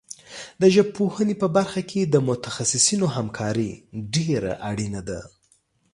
[0.61, 3.71] د ژبپوهنې په برخه کې د متخصصینو همکاري
[4.13, 5.21] ډېره اړینه ده.